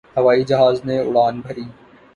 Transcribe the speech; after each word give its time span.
ہوائی 0.15 0.43
جہاز 0.43 0.77
نے 0.85 0.95
اڑان 0.99 1.35
بھری 1.41 1.65